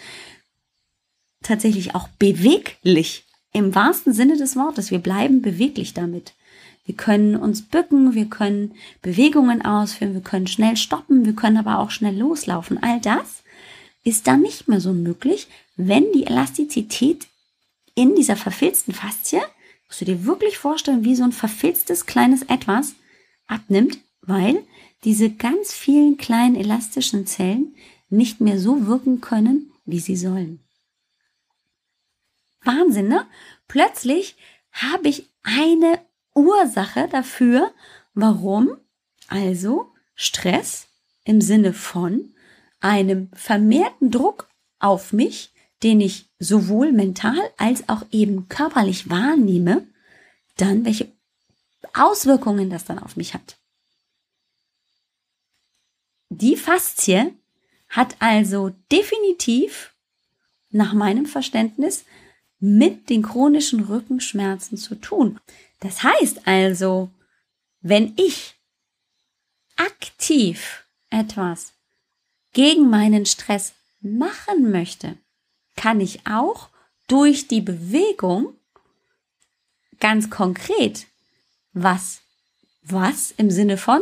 tatsächlich 1.42 1.94
auch 1.94 2.08
beweglich 2.18 3.25
im 3.52 3.75
wahrsten 3.75 4.12
Sinne 4.12 4.37
des 4.37 4.56
Wortes. 4.56 4.90
Wir 4.90 4.99
bleiben 4.99 5.42
beweglich 5.42 5.94
damit. 5.94 6.34
Wir 6.84 6.96
können 6.96 7.37
uns 7.37 7.62
bücken, 7.62 8.14
wir 8.14 8.26
können 8.26 8.75
Bewegungen 9.00 9.64
ausführen, 9.64 10.12
wir 10.12 10.20
können 10.20 10.46
schnell 10.46 10.76
stoppen, 10.76 11.25
wir 11.25 11.34
können 11.34 11.56
aber 11.56 11.78
auch 11.78 11.90
schnell 11.90 12.16
loslaufen. 12.16 12.82
All 12.82 13.00
das 13.00 13.42
ist 14.02 14.26
dann 14.26 14.42
nicht 14.42 14.68
mehr 14.68 14.80
so 14.80 14.92
möglich, 14.92 15.46
wenn 15.76 16.04
die 16.12 16.26
Elastizität 16.26 17.26
in 17.94 18.14
dieser 18.14 18.37
verfilzten 18.37 18.92
Faszie, 18.92 19.40
musst 19.86 20.00
du 20.00 20.04
dir 20.04 20.24
wirklich 20.24 20.58
vorstellen, 20.58 21.04
wie 21.04 21.14
so 21.14 21.24
ein 21.24 21.32
verfilztes 21.32 22.06
kleines 22.06 22.42
Etwas 22.42 22.94
abnimmt, 23.46 23.98
weil 24.22 24.62
diese 25.04 25.30
ganz 25.30 25.72
vielen 25.72 26.16
kleinen 26.16 26.56
elastischen 26.56 27.26
Zellen 27.26 27.74
nicht 28.08 28.40
mehr 28.40 28.58
so 28.58 28.86
wirken 28.86 29.20
können, 29.20 29.72
wie 29.84 30.00
sie 30.00 30.16
sollen. 30.16 30.60
Wahnsinn, 32.62 33.08
ne? 33.08 33.26
Plötzlich 33.68 34.36
habe 34.72 35.08
ich 35.08 35.28
eine 35.42 36.00
Ursache 36.34 37.08
dafür, 37.08 37.72
warum 38.14 38.76
also 39.28 39.92
Stress 40.14 40.88
im 41.24 41.40
Sinne 41.40 41.72
von 41.72 42.34
einem 42.80 43.30
vermehrten 43.34 44.10
Druck 44.10 44.48
auf 44.78 45.12
mich, 45.12 45.53
den 45.84 46.00
ich 46.00 46.26
sowohl 46.38 46.92
mental 46.92 47.38
als 47.58 47.88
auch 47.88 48.02
eben 48.10 48.48
körperlich 48.48 49.10
wahrnehme, 49.10 49.86
dann 50.56 50.84
welche 50.84 51.12
Auswirkungen 51.92 52.70
das 52.70 52.84
dann 52.84 52.98
auf 52.98 53.16
mich 53.16 53.34
hat. 53.34 53.58
Die 56.30 56.56
Faszie 56.56 57.34
hat 57.88 58.16
also 58.18 58.70
definitiv 58.90 59.94
nach 60.70 60.94
meinem 60.94 61.26
Verständnis 61.26 62.04
mit 62.58 63.10
den 63.10 63.22
chronischen 63.22 63.80
Rückenschmerzen 63.80 64.78
zu 64.78 64.94
tun. 64.96 65.38
Das 65.80 66.02
heißt 66.02 66.46
also, 66.46 67.10
wenn 67.82 68.14
ich 68.16 68.54
aktiv 69.76 70.86
etwas 71.10 71.74
gegen 72.52 72.88
meinen 72.88 73.26
Stress 73.26 73.74
machen 74.00 74.70
möchte, 74.70 75.18
kann 75.76 76.00
ich 76.00 76.26
auch 76.26 76.68
durch 77.08 77.48
die 77.48 77.60
Bewegung 77.60 78.54
ganz 80.00 80.30
konkret 80.30 81.06
was, 81.72 82.20
was 82.82 83.32
im 83.36 83.50
Sinne 83.50 83.76
von 83.76 84.00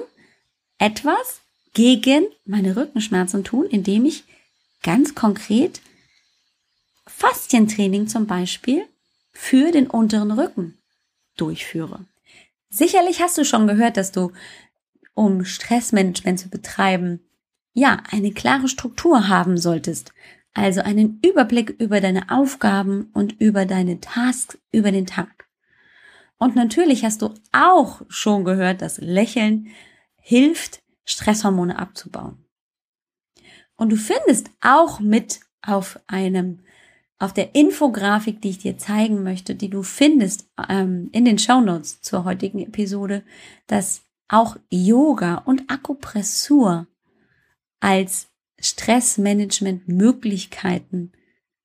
etwas 0.79 1.41
gegen 1.75 2.27
meine 2.45 2.77
Rückenschmerzen 2.77 3.45
tun, 3.45 3.67
indem 3.67 4.05
ich 4.05 4.25
ganz 4.83 5.15
konkret 5.15 5.81
Faszientraining 7.07 8.09
zum 8.09 8.27
Beispiel 8.27 8.85
für 9.33 9.71
den 9.71 9.89
unteren 9.89 10.33
Rücken 10.33 10.79
durchführe. 11.37 12.05
Sicherlich 12.69 13.21
hast 13.21 13.39
du 13.39 13.45
schon 13.45 13.67
gehört, 13.67 13.97
dass 13.97 14.13
du, 14.13 14.33
um 15.15 15.45
Stressmanagement 15.45 16.41
zu 16.41 16.49
betreiben, 16.49 17.21
ja, 17.75 18.03
eine 18.11 18.33
klare 18.33 18.69
Struktur 18.69 19.29
haben 19.29 19.57
solltest. 19.57 20.13
Also 20.55 20.83
einen 20.83 21.21
Überblick 21.25 21.71
über 21.71 22.01
deine 22.01 22.31
Aufgaben 22.31 23.11
und 23.15 23.41
über 23.41 23.65
deine 23.65 24.01
Tasks 24.01 24.59
über 24.71 24.93
den 24.93 25.07
Tag. 25.07 25.47
Und 26.39 26.57
natürlich 26.57 27.05
hast 27.05 27.23
du 27.23 27.33
auch 27.53 28.03
schon 28.09 28.45
gehört, 28.45 28.83
dass 28.83 28.99
Lächeln 28.99 29.69
hilft, 30.17 30.83
Stresshormone 31.05 31.79
abzubauen. 31.79 32.45
Und 33.77 33.91
du 33.91 33.97
findest 33.97 34.51
auch 34.61 35.01
mit 35.01 35.41
auf 35.63 36.01
einem, 36.07 36.61
auf 37.19 37.33
der 37.33 37.55
Infografik, 37.55 38.43
die 38.43 38.51
ich 38.51 38.59
dir 38.59 38.77
zeigen 38.77 39.23
möchte, 39.23 39.55
die 39.55 39.71
du 39.71 39.83
findest 39.83 40.49
ähm, 40.69 41.09
in 41.13 41.25
den 41.25 41.39
Show 41.39 41.61
Notes 41.61 42.01
zur 42.03 42.25
heutigen 42.25 42.59
Episode, 42.59 43.23
dass 43.69 44.03
auch 44.29 44.57
Yoga 44.69 45.37
und 45.37 45.71
Akupressur 45.71 46.89
als 47.81 48.32
Stressmanagement-Möglichkeiten 48.63 51.13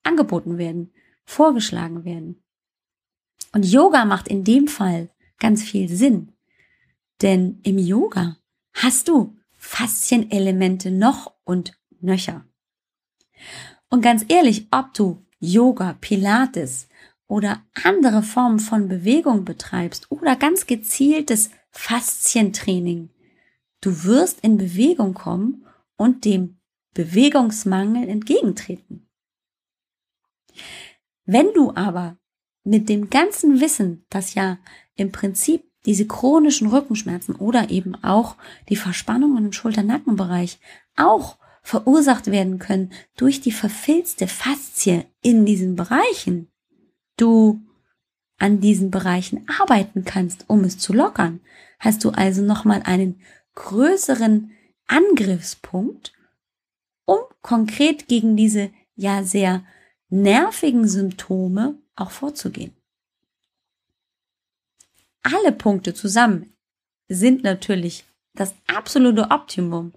angeboten 0.03 0.57
werden, 0.57 0.91
vorgeschlagen 1.25 2.05
werden. 2.05 2.41
Und 3.53 3.65
Yoga 3.65 4.05
macht 4.05 4.27
in 4.27 4.43
dem 4.43 4.67
Fall 4.67 5.09
ganz 5.39 5.63
viel 5.63 5.89
Sinn, 5.89 6.33
denn 7.21 7.59
im 7.63 7.77
Yoga 7.77 8.37
hast 8.73 9.07
du 9.07 9.37
Faszienelemente 9.57 10.91
noch 10.91 11.33
und 11.43 11.77
nöcher. 11.99 12.45
Und 13.89 14.01
ganz 14.01 14.25
ehrlich, 14.27 14.67
ob 14.71 14.93
du 14.93 15.25
Yoga, 15.39 15.93
Pilates 15.99 16.87
oder 17.27 17.63
andere 17.83 18.23
Formen 18.23 18.59
von 18.59 18.87
Bewegung 18.87 19.45
betreibst 19.45 20.11
oder 20.11 20.35
ganz 20.35 20.67
gezieltes 20.67 21.51
Faszientraining, 21.71 23.09
du 23.81 24.03
wirst 24.03 24.41
in 24.41 24.57
Bewegung 24.57 25.13
kommen 25.13 25.65
und 25.97 26.25
dem 26.25 26.56
Bewegungsmangel 26.97 28.09
entgegentreten. 28.09 29.07
Wenn 31.25 31.53
du 31.53 31.71
aber 31.75 32.17
mit 32.63 32.89
dem 32.89 33.11
ganzen 33.11 33.61
Wissen, 33.61 34.03
dass 34.09 34.33
ja 34.33 34.57
im 34.95 35.11
Prinzip 35.11 35.63
diese 35.85 36.07
chronischen 36.07 36.67
Rückenschmerzen 36.67 37.35
oder 37.35 37.69
eben 37.69 37.93
auch 38.03 38.35
die 38.67 38.75
Verspannungen 38.75 39.45
im 39.45 39.51
Schulter-Nackenbereich 39.53 40.57
auch 40.95 41.37
verursacht 41.61 42.31
werden 42.31 42.57
können 42.57 42.91
durch 43.15 43.41
die 43.41 43.51
verfilzte 43.51 44.27
Faszie 44.27 45.03
in 45.21 45.45
diesen 45.45 45.75
Bereichen, 45.75 46.49
du 47.15 47.61
an 48.39 48.59
diesen 48.59 48.89
Bereichen 48.89 49.45
arbeiten 49.59 50.03
kannst, 50.03 50.45
um 50.47 50.63
es 50.63 50.79
zu 50.79 50.93
lockern, 50.93 51.41
hast 51.77 52.03
du 52.03 52.09
also 52.09 52.41
nochmal 52.41 52.81
einen 52.83 53.21
größeren 53.53 54.51
Angriffspunkt, 54.87 56.13
um 57.07 57.19
konkret 57.41 58.07
gegen 58.07 58.35
diese 58.35 58.69
ja 58.95 59.23
sehr 59.23 59.65
nervigen 60.09 60.87
Symptome 60.87 61.79
auch 61.95 62.11
vorzugehen. 62.11 62.75
Alle 65.23 65.51
Punkte 65.51 65.93
zusammen 65.93 66.53
sind 67.07 67.43
natürlich 67.43 68.05
das 68.33 68.53
absolute 68.67 69.31
Optimum, 69.31 69.93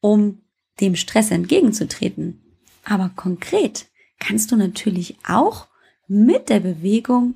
um 0.00 0.42
dem 0.80 0.96
Stress 0.96 1.30
entgegenzutreten. 1.30 2.40
Aber 2.84 3.10
konkret 3.14 3.88
kannst 4.18 4.52
du 4.52 4.56
natürlich 4.56 5.16
auch 5.26 5.66
mit 6.06 6.48
der 6.48 6.60
Bewegung 6.60 7.34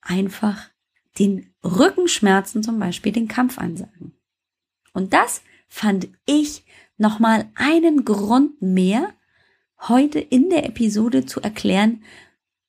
einfach 0.00 0.68
den 1.18 1.52
Rückenschmerzen 1.64 2.62
zum 2.62 2.78
Beispiel 2.78 3.12
den 3.12 3.28
Kampf 3.28 3.58
ansagen. 3.58 4.12
Und 4.92 5.12
das 5.12 5.42
fand 5.68 6.08
ich 6.26 6.64
nochmal 6.96 7.50
einen 7.54 8.04
Grund 8.04 8.60
mehr, 8.62 9.12
heute 9.88 10.18
in 10.18 10.50
der 10.50 10.64
Episode 10.64 11.26
zu 11.26 11.40
erklären, 11.40 12.02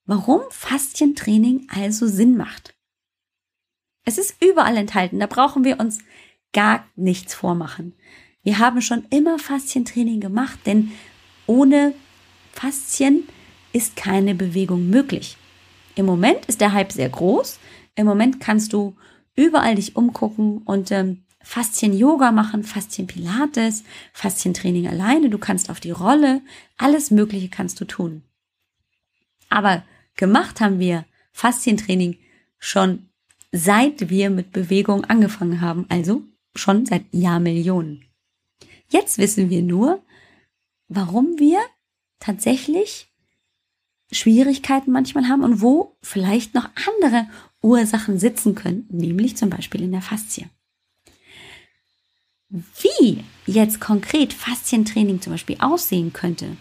warum 0.05 0.41
Faszientraining 0.49 1.67
also 1.69 2.07
Sinn 2.07 2.37
macht. 2.37 2.75
Es 4.03 4.17
ist 4.17 4.41
überall 4.41 4.77
enthalten, 4.77 5.19
da 5.19 5.27
brauchen 5.27 5.63
wir 5.63 5.79
uns 5.79 5.99
gar 6.53 6.85
nichts 6.95 7.33
vormachen. 7.33 7.93
Wir 8.43 8.59
haben 8.59 8.81
schon 8.81 9.05
immer 9.09 9.39
Faszientraining 9.39 10.21
gemacht, 10.21 10.59
denn 10.65 10.91
ohne 11.45 11.93
Faszien 12.53 13.27
ist 13.73 13.95
keine 13.95 14.33
Bewegung 14.35 14.89
möglich. 14.89 15.37
Im 15.95 16.05
Moment 16.05 16.45
ist 16.45 16.61
der 16.61 16.73
Hype 16.73 16.91
sehr 16.91 17.09
groß. 17.09 17.59
Im 17.95 18.05
Moment 18.05 18.39
kannst 18.39 18.71
du 18.73 18.95
überall 19.35 19.75
dich 19.75 19.95
umgucken 19.95 20.59
und 20.59 20.91
ähm, 20.91 21.23
Faszien-Yoga 21.47 22.33
machen, 22.33 22.65
Faszien-Pilates, 22.65 23.85
Faszientraining 24.11 24.89
alleine. 24.89 25.29
Du 25.29 25.37
kannst 25.37 25.69
auf 25.69 25.79
die 25.79 25.91
Rolle, 25.91 26.41
alles 26.77 27.09
Mögliche 27.09 27.47
kannst 27.47 27.79
du 27.79 27.85
tun. 27.85 28.21
Aber 29.47 29.83
gemacht 30.17 30.59
haben 30.59 30.79
wir 30.79 31.05
Faszientraining 31.31 32.17
schon 32.59 33.07
seit 33.53 34.09
wir 34.09 34.29
mit 34.29 34.51
Bewegung 34.51 35.05
angefangen 35.05 35.61
haben, 35.61 35.85
also 35.87 36.21
schon 36.53 36.85
seit 36.85 37.05
Jahrmillionen. 37.11 38.03
Jetzt 38.89 39.17
wissen 39.17 39.49
wir 39.49 39.61
nur, 39.61 40.03
warum 40.89 41.39
wir 41.39 41.61
tatsächlich 42.19 43.07
Schwierigkeiten 44.11 44.91
manchmal 44.91 45.29
haben 45.29 45.45
und 45.45 45.61
wo 45.61 45.95
vielleicht 46.01 46.55
noch 46.55 46.69
andere 46.87 47.25
Ursachen 47.61 48.19
sitzen 48.19 48.53
könnten, 48.53 48.97
nämlich 48.97 49.37
zum 49.37 49.49
Beispiel 49.49 49.81
in 49.81 49.93
der 49.93 50.01
Faszie. 50.01 50.49
Wie 52.49 53.23
jetzt 53.45 53.81
konkret 53.81 54.33
Faszientraining 54.33 55.21
zum 55.21 55.33
Beispiel 55.33 55.57
aussehen 55.59 56.13
könnte 56.13 56.55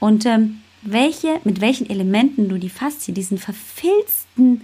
und 0.00 0.24
ähm, 0.24 0.62
welche, 0.82 1.40
mit 1.44 1.60
welchen 1.60 1.90
Elementen 1.90 2.48
du 2.48 2.58
die 2.58 2.70
Faszie, 2.70 3.12
diesen 3.12 3.36
verfilzten 3.36 4.62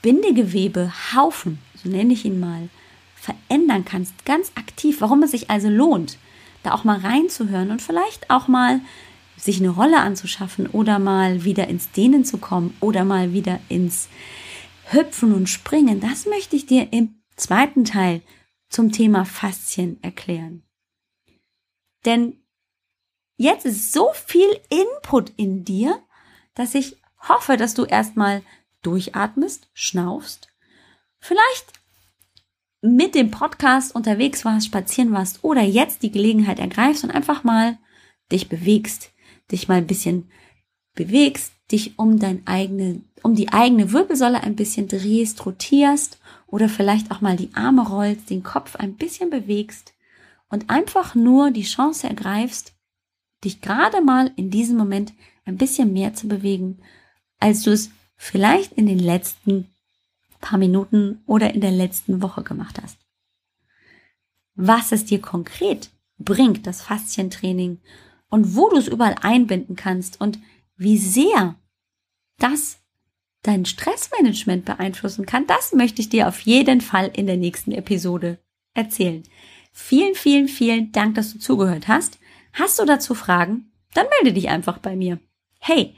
Bindegewebehaufen, 0.00 1.58
so 1.82 1.88
nenne 1.88 2.12
ich 2.12 2.24
ihn 2.24 2.40
mal, 2.40 2.68
verändern 3.14 3.84
kannst, 3.84 4.24
ganz 4.24 4.52
aktiv, 4.54 5.00
warum 5.00 5.22
es 5.22 5.32
sich 5.32 5.50
also 5.50 5.68
lohnt, 5.68 6.18
da 6.62 6.72
auch 6.72 6.84
mal 6.84 6.98
reinzuhören 6.98 7.70
und 7.70 7.82
vielleicht 7.82 8.30
auch 8.30 8.48
mal 8.48 8.80
sich 9.36 9.58
eine 9.58 9.70
Rolle 9.70 10.00
anzuschaffen 10.00 10.66
oder 10.68 10.98
mal 10.98 11.44
wieder 11.44 11.68
ins 11.68 11.90
Dehnen 11.90 12.24
zu 12.24 12.38
kommen 12.38 12.76
oder 12.80 13.04
mal 13.04 13.32
wieder 13.32 13.60
ins 13.68 14.08
Hüpfen 14.90 15.34
und 15.34 15.48
Springen, 15.48 16.00
das 16.00 16.26
möchte 16.26 16.56
ich 16.56 16.66
dir 16.66 16.92
im 16.92 17.16
zweiten 17.36 17.84
Teil 17.84 18.22
zum 18.74 18.90
Thema 18.90 19.24
Faszien 19.24 20.02
erklären. 20.02 20.64
Denn 22.04 22.42
jetzt 23.36 23.64
ist 23.64 23.92
so 23.92 24.10
viel 24.12 24.48
Input 24.68 25.30
in 25.36 25.64
dir, 25.64 26.02
dass 26.54 26.74
ich 26.74 26.96
hoffe, 27.28 27.56
dass 27.56 27.74
du 27.74 27.84
erstmal 27.84 28.42
durchatmest, 28.82 29.68
schnaufst, 29.72 30.48
vielleicht 31.20 31.72
mit 32.82 33.14
dem 33.14 33.30
Podcast 33.30 33.94
unterwegs 33.94 34.44
warst, 34.44 34.66
spazieren 34.66 35.12
warst 35.12 35.42
oder 35.42 35.62
jetzt 35.62 36.02
die 36.02 36.10
Gelegenheit 36.10 36.58
ergreifst 36.58 37.04
und 37.04 37.10
einfach 37.10 37.44
mal 37.44 37.78
dich 38.30 38.48
bewegst, 38.48 39.12
dich 39.50 39.68
mal 39.68 39.78
ein 39.78 39.86
bisschen 39.86 40.30
bewegst, 40.94 41.53
dich 41.70 41.98
um 41.98 42.18
dein 42.18 42.46
eigene, 42.46 43.02
um 43.22 43.34
die 43.34 43.52
eigene 43.52 43.92
Wirbelsäule 43.92 44.42
ein 44.42 44.56
bisschen 44.56 44.88
drehst, 44.88 45.44
rotierst 45.46 46.18
oder 46.46 46.68
vielleicht 46.68 47.10
auch 47.10 47.20
mal 47.20 47.36
die 47.36 47.54
Arme 47.54 47.88
rollst, 47.88 48.30
den 48.30 48.42
Kopf 48.42 48.76
ein 48.76 48.96
bisschen 48.96 49.30
bewegst 49.30 49.94
und 50.48 50.70
einfach 50.70 51.14
nur 51.14 51.50
die 51.50 51.62
Chance 51.62 52.08
ergreifst, 52.08 52.74
dich 53.44 53.60
gerade 53.60 54.00
mal 54.00 54.30
in 54.36 54.50
diesem 54.50 54.76
Moment 54.76 55.12
ein 55.44 55.56
bisschen 55.56 55.92
mehr 55.92 56.14
zu 56.14 56.28
bewegen, 56.28 56.78
als 57.38 57.62
du 57.62 57.70
es 57.70 57.90
vielleicht 58.16 58.72
in 58.72 58.86
den 58.86 58.98
letzten 58.98 59.68
paar 60.40 60.58
Minuten 60.58 61.22
oder 61.26 61.54
in 61.54 61.60
der 61.60 61.70
letzten 61.70 62.22
Woche 62.22 62.42
gemacht 62.42 62.80
hast. 62.82 62.98
Was 64.54 64.92
es 64.92 65.04
dir 65.04 65.20
konkret 65.20 65.90
bringt, 66.18 66.66
das 66.66 66.82
Faszientraining 66.82 67.80
und 68.28 68.54
wo 68.54 68.68
du 68.68 68.76
es 68.76 68.88
überall 68.88 69.16
einbinden 69.22 69.74
kannst 69.74 70.20
und 70.20 70.38
wie 70.76 70.98
sehr 70.98 71.56
das 72.38 72.78
dein 73.42 73.64
Stressmanagement 73.64 74.64
beeinflussen 74.64 75.26
kann, 75.26 75.46
das 75.46 75.72
möchte 75.72 76.00
ich 76.00 76.08
dir 76.08 76.28
auf 76.28 76.40
jeden 76.40 76.80
Fall 76.80 77.10
in 77.14 77.26
der 77.26 77.36
nächsten 77.36 77.72
Episode 77.72 78.38
erzählen. 78.74 79.22
Vielen, 79.72 80.14
vielen, 80.14 80.48
vielen 80.48 80.92
Dank, 80.92 81.14
dass 81.14 81.32
du 81.32 81.38
zugehört 81.38 81.88
hast. 81.88 82.18
Hast 82.52 82.78
du 82.78 82.84
dazu 82.84 83.14
Fragen? 83.14 83.72
Dann 83.92 84.06
melde 84.20 84.32
dich 84.32 84.48
einfach 84.48 84.78
bei 84.78 84.96
mir. 84.96 85.18
Hey, 85.58 85.94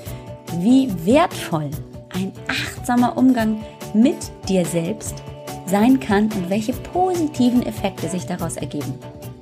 wie 0.60 0.90
wertvoll 1.06 1.70
ein 2.14 2.34
achtsamer 2.48 3.18
Umgang 3.18 3.64
mit 3.94 4.18
dir 4.50 4.66
selbst 4.66 5.24
sein 5.66 6.00
kann 6.00 6.26
und 6.26 6.50
welche 6.50 6.74
positiven 6.74 7.66
Effekte 7.66 8.10
sich 8.10 8.26
daraus 8.26 8.58
ergeben. 8.58 8.94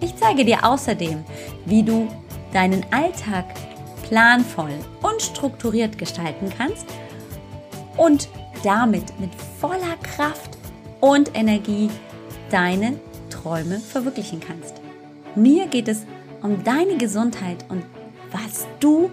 Ich 0.02 0.16
zeige 0.16 0.46
dir 0.46 0.64
außerdem, 0.64 1.24
wie 1.66 1.84
du 1.84 2.08
deinen 2.54 2.86
Alltag 2.92 3.46
planvoll 4.08 4.72
und 5.02 5.22
strukturiert 5.22 5.98
gestalten 5.98 6.52
kannst 6.56 6.86
und 7.98 8.30
damit 8.64 9.20
mit 9.20 9.30
voller 9.60 9.96
Kraft 10.04 10.58
und 11.00 11.36
Energie 11.36 11.90
deine 12.50 13.00
Träume 13.30 13.80
verwirklichen 13.80 14.40
kannst. 14.40 14.76
Mir 15.36 15.68
geht 15.68 15.88
es 15.88 16.06
um 16.42 16.64
deine 16.64 16.98
Gesundheit 16.98 17.66
und 17.70 17.84
was 18.32 18.68
du 18.80 19.10